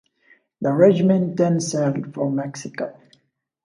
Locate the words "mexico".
2.31-2.91